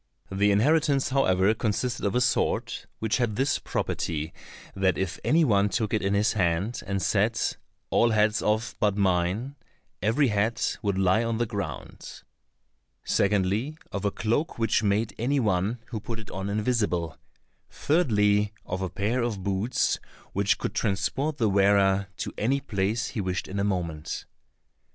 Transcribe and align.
The 0.31 0.49
inheritance, 0.49 1.09
however, 1.09 1.53
consisted 1.53 2.05
of 2.07 2.15
a 2.15 2.21
sword, 2.21 2.73
which 2.97 3.17
had 3.17 3.35
this 3.35 3.59
property 3.59 4.33
that 4.75 4.97
if 4.97 5.19
any 5.23 5.45
one 5.45 5.69
took 5.69 5.93
it 5.93 6.01
in 6.01 6.15
his 6.15 6.33
hand, 6.33 6.81
and 6.87 6.99
said, 6.99 7.39
"All 7.91 8.09
heads 8.09 8.41
off 8.41 8.73
but 8.79 8.97
mine," 8.97 9.57
every 10.01 10.29
head 10.29 10.59
would 10.81 10.97
lie 10.97 11.23
on 11.23 11.37
the 11.37 11.45
ground; 11.45 12.23
secondly, 13.03 13.77
of 13.91 14.03
a 14.03 14.09
cloak 14.09 14.57
which 14.57 14.81
made 14.81 15.13
any 15.19 15.39
one 15.39 15.77
who 15.89 15.99
put 15.99 16.17
it 16.17 16.31
on 16.31 16.49
invisible; 16.49 17.15
thirdly, 17.69 18.53
of 18.65 18.81
a 18.81 18.89
pair 18.89 19.21
of 19.21 19.43
boots 19.43 19.99
which 20.33 20.57
could 20.57 20.73
transport 20.73 21.37
the 21.37 21.47
wearer 21.47 22.07
to 22.17 22.33
any 22.39 22.59
place 22.59 23.09
he 23.09 23.21
wished 23.21 23.47
in 23.47 23.59
a 23.59 23.63
moment. 23.63 24.25